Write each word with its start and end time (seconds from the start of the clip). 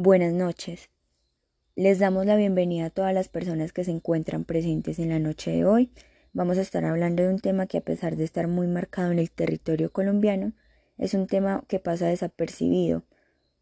Buenas 0.00 0.32
noches. 0.32 0.90
Les 1.74 1.98
damos 1.98 2.24
la 2.24 2.36
bienvenida 2.36 2.84
a 2.84 2.90
todas 2.90 3.12
las 3.12 3.28
personas 3.28 3.72
que 3.72 3.82
se 3.82 3.90
encuentran 3.90 4.44
presentes 4.44 5.00
en 5.00 5.08
la 5.08 5.18
noche 5.18 5.50
de 5.50 5.64
hoy. 5.64 5.90
Vamos 6.32 6.56
a 6.56 6.60
estar 6.60 6.84
hablando 6.84 7.24
de 7.24 7.30
un 7.30 7.40
tema 7.40 7.66
que 7.66 7.78
a 7.78 7.80
pesar 7.80 8.14
de 8.14 8.22
estar 8.22 8.46
muy 8.46 8.68
marcado 8.68 9.10
en 9.10 9.18
el 9.18 9.32
territorio 9.32 9.90
colombiano, 9.90 10.52
es 10.98 11.14
un 11.14 11.26
tema 11.26 11.64
que 11.66 11.80
pasa 11.80 12.06
desapercibido, 12.06 13.02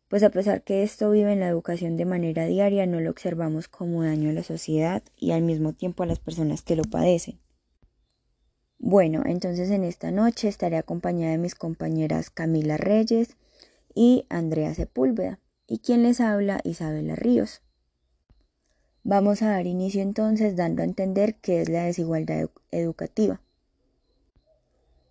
pues 0.08 0.22
a 0.24 0.28
pesar 0.28 0.62
que 0.62 0.82
esto 0.82 1.10
vive 1.10 1.32
en 1.32 1.40
la 1.40 1.48
educación 1.48 1.96
de 1.96 2.04
manera 2.04 2.44
diaria, 2.44 2.84
no 2.84 3.00
lo 3.00 3.08
observamos 3.08 3.66
como 3.66 4.02
daño 4.02 4.28
a 4.28 4.34
la 4.34 4.42
sociedad 4.42 5.02
y 5.16 5.30
al 5.30 5.40
mismo 5.40 5.72
tiempo 5.72 6.02
a 6.02 6.06
las 6.06 6.18
personas 6.18 6.60
que 6.60 6.76
lo 6.76 6.82
padecen. 6.82 7.40
Bueno, 8.78 9.22
entonces 9.24 9.70
en 9.70 9.84
esta 9.84 10.10
noche 10.10 10.48
estaré 10.48 10.76
acompañada 10.76 11.32
de 11.32 11.38
mis 11.38 11.54
compañeras 11.54 12.28
Camila 12.28 12.76
Reyes 12.76 13.38
y 13.94 14.26
Andrea 14.28 14.74
Sepúlveda 14.74 15.40
y 15.66 15.78
quien 15.78 16.02
les 16.02 16.20
habla 16.20 16.60
Isabela 16.64 17.16
Ríos. 17.16 17.62
Vamos 19.04 19.42
a 19.42 19.50
dar 19.50 19.66
inicio 19.66 20.02
entonces 20.02 20.56
dando 20.56 20.82
a 20.82 20.84
entender 20.84 21.36
qué 21.36 21.60
es 21.60 21.68
la 21.68 21.84
desigualdad 21.84 22.50
educativa. 22.70 23.40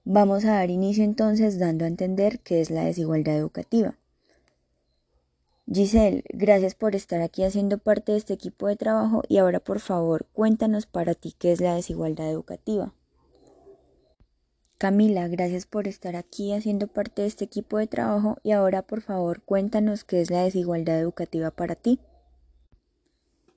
Vamos 0.03 0.45
a 0.45 0.55
dar 0.55 0.69
inicio 0.69 1.03
entonces 1.03 1.57
dando 1.59 1.85
a 1.85 1.87
entender 1.87 2.39
qué 2.39 2.61
es 2.61 2.69
la 2.69 2.83
desigualdad 2.83 3.35
educativa. 3.35 3.95
Giselle, 5.71 6.23
gracias 6.29 6.75
por 6.75 6.95
estar 6.95 7.21
aquí 7.21 7.43
haciendo 7.43 7.79
parte 7.79 8.11
de 8.11 8.19
este 8.19 8.33
equipo 8.33 8.67
de 8.67 8.75
trabajo 8.75 9.23
y 9.27 9.37
ahora 9.37 9.59
por 9.59 9.79
favor 9.79 10.27
cuéntanos 10.31 10.85
para 10.85 11.15
ti 11.15 11.33
qué 11.37 11.51
es 11.53 11.59
la 11.59 11.73
desigualdad 11.73 12.29
educativa. 12.29 12.93
Camila, 14.77 15.29
gracias 15.29 15.65
por 15.65 15.87
estar 15.87 16.17
aquí 16.17 16.51
haciendo 16.51 16.87
parte 16.87 17.21
de 17.21 17.29
este 17.29 17.45
equipo 17.45 17.77
de 17.77 17.87
trabajo 17.87 18.37
y 18.43 18.51
ahora 18.51 18.81
por 18.81 18.99
favor 18.99 19.41
cuéntanos 19.41 20.03
qué 20.03 20.19
es 20.19 20.29
la 20.29 20.43
desigualdad 20.43 20.99
educativa 20.99 21.49
para 21.49 21.75
ti. 21.75 21.99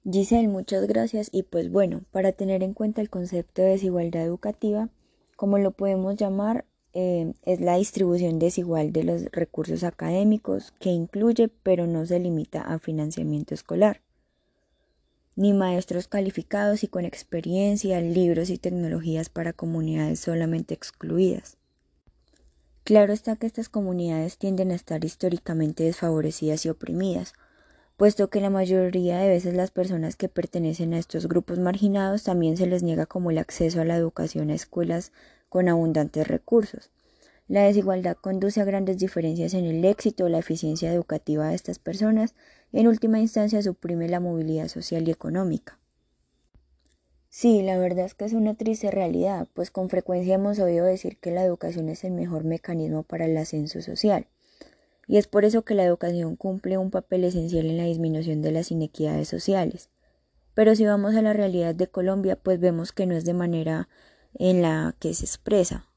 Giselle, 0.09 0.47
muchas 0.47 0.87
gracias 0.87 1.29
y 1.33 1.43
pues 1.43 1.73
bueno, 1.73 2.03
para 2.13 2.31
tener 2.31 2.63
en 2.63 2.73
cuenta 2.73 3.01
el 3.01 3.11
concepto 3.11 3.63
de 3.63 3.71
desigualdad 3.71 4.23
educativa, 4.23 4.91
como 5.35 5.59
lo 5.59 5.73
podemos 5.73 6.15
llamar, 6.15 6.67
eh, 6.93 7.35
es 7.43 7.61
la 7.61 7.77
distribución 7.77 8.39
desigual 8.39 8.93
de 8.93 9.03
los 9.03 9.25
recursos 9.33 9.83
académicos 9.83 10.73
que 10.79 10.91
incluye 10.91 11.49
pero 11.49 11.89
no 11.89 12.07
se 12.07 12.21
limita 12.21 12.63
a 12.63 12.79
financiamiento 12.79 13.55
escolar 13.55 14.03
ni 15.39 15.53
maestros 15.53 16.09
calificados 16.09 16.83
y 16.83 16.89
con 16.89 17.05
experiencia, 17.05 18.01
libros 18.01 18.51
y 18.51 18.59
tecnologías 18.59 19.29
para 19.29 19.53
comunidades 19.53 20.19
solamente 20.19 20.75
excluidas. 20.75 21.59
Claro 22.83 23.13
está 23.13 23.37
que 23.37 23.47
estas 23.47 23.69
comunidades 23.69 24.37
tienden 24.37 24.73
a 24.73 24.75
estar 24.75 25.05
históricamente 25.05 25.85
desfavorecidas 25.85 26.67
y 26.67 26.71
oprimidas, 26.71 27.35
puesto 27.97 28.31
que 28.31 28.41
la 28.41 28.51
mayoría 28.51 29.19
de 29.19 29.29
veces 29.29 29.55
las 29.55 29.71
personas 29.71 30.17
que 30.17 30.29
pertenecen 30.29 30.93
a 30.93 30.99
estos 30.99 31.29
grupos 31.29 31.61
marginados 31.61 32.25
también 32.25 32.57
se 32.57 32.67
les 32.67 32.83
niega 32.83 33.07
como 33.07 33.31
el 33.31 33.39
acceso 33.39 33.81
a 33.81 33.85
la 33.85 33.95
educación 33.95 34.51
a 34.51 34.55
escuelas 34.55 35.13
con 35.49 35.69
abundantes 35.69 36.27
recursos. 36.27 36.91
La 37.49 37.63
desigualdad 37.63 38.19
conduce 38.21 38.61
a 38.61 38.65
grandes 38.65 38.99
diferencias 38.99 39.55
en 39.55 39.65
el 39.65 39.83
éxito 39.87 40.25
o 40.25 40.29
la 40.29 40.39
eficiencia 40.39 40.93
educativa 40.93 41.49
de 41.49 41.55
estas 41.55 41.79
personas 41.79 42.35
y 42.73 42.81
en 42.81 42.89
última 42.89 43.21
instancia 43.21 43.63
suprime 43.63 44.07
la 44.07 44.21
movilidad 44.21 44.69
social 44.69 45.09
y 45.09 45.11
económica. 45.11 45.79
Sí, 47.31 47.63
la 47.63 47.79
verdad 47.79 48.05
es 48.05 48.15
que 48.15 48.27
es 48.27 48.35
una 48.35 48.55
triste 48.55 48.91
realidad, 48.91 49.49
pues 49.55 49.71
con 49.71 49.89
frecuencia 49.89 50.35
hemos 50.35 50.59
oído 50.59 50.85
decir 50.85 51.17
que 51.19 51.31
la 51.31 51.43
educación 51.43 51.89
es 51.89 52.05
el 52.05 52.13
mejor 52.13 52.45
mecanismo 52.45 53.03
para 53.03 53.25
el 53.25 53.37
ascenso 53.39 53.81
social. 53.81 54.27
Y 55.07 55.17
es 55.17 55.27
por 55.27 55.47
eso 55.47 55.63
que 55.63 55.75
la 55.75 55.85
educación 55.85 56.37
cumple 56.37 56.77
un 56.77 56.91
papel 56.91 57.25
esencial 57.25 57.65
en 57.65 57.79
la 57.79 57.85
disminución 57.85 58.43
de 58.43 58.53
las 58.53 58.71
inequidades 58.71 59.29
sociales. 59.29 59.89
Pero 60.53 60.75
si 60.75 60.85
vamos 60.85 61.15
a 61.15 61.23
la 61.23 61.33
realidad 61.33 61.75
de 61.75 61.87
Colombia, 61.87 62.37
pues 62.37 62.61
vemos 62.61 62.93
que 62.93 63.07
no 63.07 63.15
es 63.15 63.25
de 63.25 63.33
manera 63.33 63.89
en 64.35 64.61
la 64.61 64.95
que 64.99 65.15
se 65.15 65.25
expresa. 65.25 65.88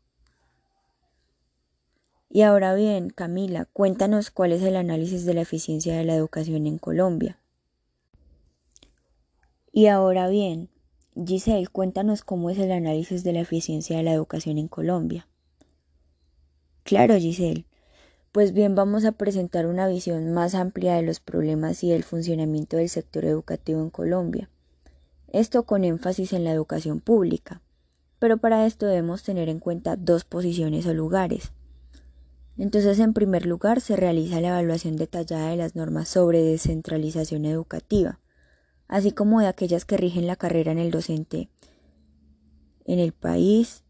Y 2.33 2.43
ahora 2.43 2.73
bien, 2.75 3.09
Camila, 3.09 3.65
cuéntanos 3.65 4.31
cuál 4.31 4.53
es 4.53 4.61
el 4.61 4.77
análisis 4.77 5.25
de 5.25 5.33
la 5.33 5.41
eficiencia 5.41 5.97
de 5.97 6.05
la 6.05 6.15
educación 6.15 6.65
en 6.65 6.77
Colombia. 6.77 7.37
Y 9.73 9.87
ahora 9.87 10.29
bien, 10.29 10.69
Giselle, 11.13 11.67
cuéntanos 11.67 12.23
cómo 12.23 12.49
es 12.49 12.57
el 12.57 12.71
análisis 12.71 13.25
de 13.25 13.33
la 13.33 13.41
eficiencia 13.41 13.97
de 13.97 14.03
la 14.03 14.13
educación 14.13 14.57
en 14.57 14.69
Colombia. 14.69 15.27
Claro, 16.83 17.17
Giselle. 17.17 17.65
Pues 18.31 18.53
bien, 18.53 18.75
vamos 18.75 19.03
a 19.03 19.11
presentar 19.11 19.65
una 19.65 19.89
visión 19.89 20.31
más 20.31 20.55
amplia 20.55 20.95
de 20.95 21.01
los 21.01 21.19
problemas 21.19 21.83
y 21.83 21.89
del 21.89 22.03
funcionamiento 22.05 22.77
del 22.77 22.87
sector 22.87 23.25
educativo 23.25 23.81
en 23.81 23.89
Colombia. 23.89 24.49
Esto 25.27 25.63
con 25.63 25.83
énfasis 25.83 26.31
en 26.31 26.45
la 26.45 26.53
educación 26.53 27.01
pública. 27.01 27.61
Pero 28.19 28.37
para 28.37 28.65
esto 28.65 28.85
debemos 28.85 29.23
tener 29.23 29.49
en 29.49 29.59
cuenta 29.59 29.97
dos 29.97 30.23
posiciones 30.23 30.85
o 30.85 30.93
lugares. 30.93 31.51
Entonces, 32.57 32.99
en 32.99 33.13
primer 33.13 33.45
lugar, 33.45 33.81
se 33.81 33.95
realiza 33.95 34.41
la 34.41 34.49
evaluación 34.49 34.97
detallada 34.97 35.49
de 35.49 35.57
las 35.57 35.75
normas 35.75 36.09
sobre 36.09 36.43
descentralización 36.43 37.45
educativa, 37.45 38.19
así 38.87 39.11
como 39.11 39.39
de 39.39 39.47
aquellas 39.47 39.85
que 39.85 39.97
rigen 39.97 40.27
la 40.27 40.35
carrera 40.35 40.71
en 40.71 40.79
el 40.79 40.91
docente 40.91 41.49
en 42.85 42.99
el 42.99 43.13
país. 43.13 43.83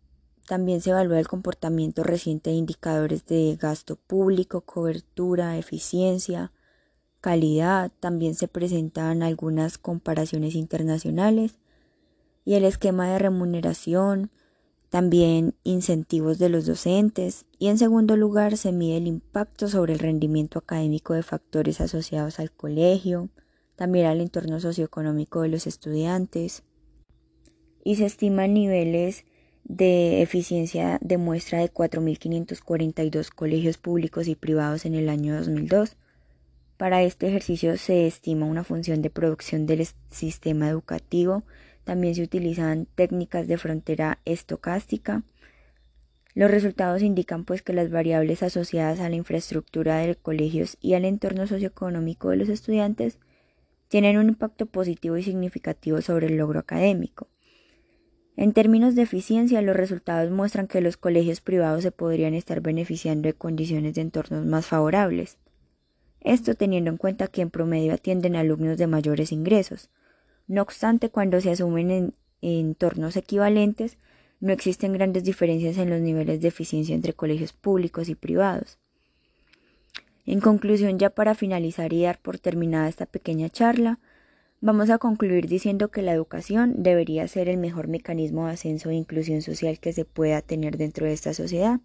También 0.47 0.81
se 0.81 0.89
evalúa 0.91 1.19
el 1.19 1.27
comportamiento 1.27 2.03
reciente 2.03 2.49
de 2.49 2.57
indicadores 2.57 3.25
de 3.25 3.57
gasto 3.59 3.95
público, 3.95 4.61
cobertura, 4.61 5.57
eficiencia, 5.57 6.51
calidad. 7.21 7.91
También 7.99 8.35
se 8.35 8.47
presentan 8.47 9.23
algunas 9.23 9.77
comparaciones 9.77 10.55
internacionales 10.55 11.59
y 12.43 12.55
el 12.55 12.65
esquema 12.65 13.07
de 13.07 13.19
remuneración, 13.19 14.31
también 14.91 15.55
incentivos 15.63 16.37
de 16.37 16.49
los 16.49 16.65
docentes 16.65 17.45
y 17.57 17.69
en 17.69 17.77
segundo 17.77 18.17
lugar 18.17 18.57
se 18.57 18.73
mide 18.73 18.97
el 18.97 19.07
impacto 19.07 19.69
sobre 19.69 19.93
el 19.93 19.99
rendimiento 19.99 20.59
académico 20.59 21.13
de 21.13 21.23
factores 21.23 21.79
asociados 21.79 22.41
al 22.41 22.51
colegio, 22.51 23.29
también 23.77 24.05
al 24.07 24.19
entorno 24.19 24.59
socioeconómico 24.59 25.43
de 25.43 25.47
los 25.47 25.65
estudiantes 25.65 26.63
y 27.85 27.95
se 27.95 28.05
estiman 28.05 28.53
niveles 28.53 29.23
de 29.63 30.21
eficiencia 30.21 30.99
de 31.01 31.17
muestra 31.17 31.59
de 31.59 31.71
4.542 31.71 33.29
colegios 33.29 33.77
públicos 33.77 34.27
y 34.27 34.35
privados 34.35 34.85
en 34.85 34.95
el 34.95 35.07
año 35.07 35.37
2002. 35.37 35.95
Para 36.75 37.01
este 37.01 37.29
ejercicio 37.29 37.77
se 37.77 38.07
estima 38.07 38.45
una 38.45 38.65
función 38.65 39.01
de 39.01 39.09
producción 39.09 39.67
del 39.67 39.87
sistema 40.09 40.67
educativo 40.67 41.43
también 41.91 42.15
se 42.15 42.23
utilizan 42.23 42.87
técnicas 42.95 43.49
de 43.49 43.57
frontera 43.57 44.19
estocástica. 44.23 45.23
Los 46.33 46.49
resultados 46.49 47.01
indican 47.01 47.43
pues 47.43 47.63
que 47.63 47.73
las 47.73 47.91
variables 47.91 48.43
asociadas 48.43 49.01
a 49.01 49.09
la 49.09 49.17
infraestructura 49.17 49.97
de 49.97 50.15
colegios 50.15 50.77
y 50.79 50.93
al 50.93 51.03
entorno 51.03 51.47
socioeconómico 51.47 52.29
de 52.29 52.37
los 52.37 52.47
estudiantes 52.47 53.19
tienen 53.89 54.17
un 54.17 54.29
impacto 54.29 54.67
positivo 54.67 55.17
y 55.17 55.23
significativo 55.23 55.99
sobre 55.99 56.27
el 56.27 56.37
logro 56.37 56.61
académico. 56.61 57.27
En 58.37 58.53
términos 58.53 58.95
de 58.95 59.01
eficiencia, 59.01 59.61
los 59.61 59.75
resultados 59.75 60.31
muestran 60.31 60.67
que 60.67 60.79
los 60.79 60.95
colegios 60.95 61.41
privados 61.41 61.83
se 61.83 61.91
podrían 61.91 62.33
estar 62.35 62.61
beneficiando 62.61 63.27
de 63.27 63.33
condiciones 63.33 63.95
de 63.95 64.01
entornos 64.03 64.45
más 64.45 64.65
favorables. 64.65 65.39
Esto 66.21 66.55
teniendo 66.55 66.89
en 66.89 66.95
cuenta 66.95 67.27
que 67.27 67.41
en 67.41 67.49
promedio 67.49 67.93
atienden 67.93 68.37
alumnos 68.37 68.77
de 68.77 68.87
mayores 68.87 69.33
ingresos, 69.33 69.89
no 70.51 70.61
obstante, 70.63 71.09
cuando 71.09 71.39
se 71.39 71.49
asumen 71.49 71.91
en 71.91 72.13
entornos 72.41 73.15
equivalentes, 73.15 73.97
no 74.41 74.51
existen 74.51 74.91
grandes 74.91 75.23
diferencias 75.23 75.77
en 75.77 75.89
los 75.89 76.01
niveles 76.01 76.41
de 76.41 76.49
eficiencia 76.49 76.93
entre 76.93 77.13
colegios 77.13 77.53
públicos 77.53 78.09
y 78.09 78.15
privados. 78.15 78.77
En 80.25 80.41
conclusión, 80.41 80.99
ya 80.99 81.09
para 81.09 81.35
finalizar 81.35 81.93
y 81.93 82.03
dar 82.03 82.19
por 82.19 82.37
terminada 82.37 82.89
esta 82.89 83.05
pequeña 83.05 83.49
charla, 83.49 83.99
vamos 84.59 84.89
a 84.89 84.97
concluir 84.97 85.47
diciendo 85.47 85.89
que 85.89 86.01
la 86.01 86.11
educación 86.11 86.83
debería 86.83 87.25
ser 87.29 87.47
el 87.47 87.57
mejor 87.57 87.87
mecanismo 87.87 88.47
de 88.47 88.51
ascenso 88.51 88.89
e 88.89 88.95
inclusión 88.95 89.41
social 89.41 89.79
que 89.79 89.93
se 89.93 90.03
pueda 90.03 90.41
tener 90.41 90.75
dentro 90.75 91.05
de 91.05 91.13
esta 91.13 91.33
sociedad, 91.33 91.79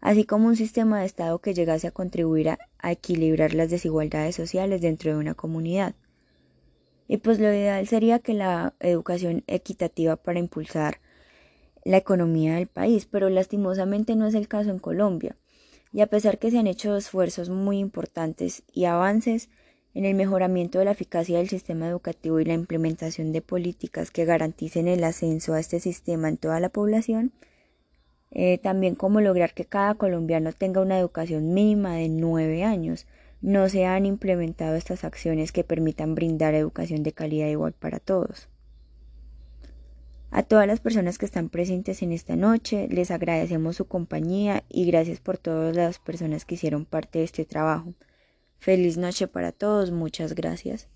así 0.00 0.24
como 0.24 0.46
un 0.46 0.54
sistema 0.54 1.00
de 1.00 1.06
Estado 1.06 1.40
que 1.40 1.54
llegase 1.54 1.88
a 1.88 1.90
contribuir 1.90 2.50
a, 2.50 2.58
a 2.78 2.92
equilibrar 2.92 3.52
las 3.52 3.68
desigualdades 3.68 4.36
sociales 4.36 4.80
dentro 4.80 5.10
de 5.10 5.18
una 5.18 5.34
comunidad. 5.34 5.96
Y 7.06 7.18
pues 7.18 7.38
lo 7.38 7.48
ideal 7.52 7.86
sería 7.86 8.18
que 8.18 8.34
la 8.34 8.74
educación 8.80 9.44
equitativa 9.46 10.16
para 10.16 10.38
impulsar 10.38 11.00
la 11.84 11.98
economía 11.98 12.54
del 12.54 12.66
país, 12.66 13.06
pero 13.06 13.28
lastimosamente 13.28 14.16
no 14.16 14.26
es 14.26 14.34
el 14.34 14.48
caso 14.48 14.70
en 14.70 14.78
Colombia. 14.78 15.36
Y 15.92 16.00
a 16.00 16.06
pesar 16.06 16.38
que 16.38 16.50
se 16.50 16.58
han 16.58 16.66
hecho 16.66 16.96
esfuerzos 16.96 17.50
muy 17.50 17.78
importantes 17.78 18.64
y 18.72 18.86
avances 18.86 19.48
en 19.94 20.04
el 20.04 20.14
mejoramiento 20.14 20.78
de 20.78 20.86
la 20.86 20.90
eficacia 20.90 21.38
del 21.38 21.48
sistema 21.48 21.86
educativo 21.86 22.40
y 22.40 22.44
la 22.44 22.54
implementación 22.54 23.32
de 23.32 23.42
políticas 23.42 24.10
que 24.10 24.24
garanticen 24.24 24.88
el 24.88 25.04
ascenso 25.04 25.54
a 25.54 25.60
este 25.60 25.78
sistema 25.78 26.28
en 26.28 26.36
toda 26.36 26.58
la 26.58 26.68
población, 26.68 27.32
eh, 28.32 28.58
también 28.58 28.96
cómo 28.96 29.20
lograr 29.20 29.54
que 29.54 29.66
cada 29.66 29.94
colombiano 29.94 30.52
tenga 30.52 30.80
una 30.80 30.98
educación 30.98 31.54
mínima 31.54 31.94
de 31.94 32.08
nueve 32.08 32.64
años, 32.64 33.06
no 33.44 33.68
se 33.68 33.84
han 33.84 34.06
implementado 34.06 34.74
estas 34.74 35.04
acciones 35.04 35.52
que 35.52 35.64
permitan 35.64 36.14
brindar 36.14 36.54
educación 36.54 37.02
de 37.02 37.12
calidad 37.12 37.48
igual 37.48 37.74
para 37.74 38.00
todos. 38.00 38.48
A 40.30 40.42
todas 40.42 40.66
las 40.66 40.80
personas 40.80 41.18
que 41.18 41.26
están 41.26 41.50
presentes 41.50 42.02
en 42.02 42.12
esta 42.12 42.36
noche, 42.36 42.88
les 42.90 43.10
agradecemos 43.10 43.76
su 43.76 43.84
compañía 43.84 44.64
y 44.70 44.86
gracias 44.86 45.20
por 45.20 45.36
todas 45.36 45.76
las 45.76 45.98
personas 45.98 46.46
que 46.46 46.54
hicieron 46.54 46.86
parte 46.86 47.18
de 47.18 47.26
este 47.26 47.44
trabajo. 47.44 47.92
Feliz 48.60 48.96
noche 48.96 49.28
para 49.28 49.52
todos, 49.52 49.90
muchas 49.90 50.34
gracias. 50.34 50.88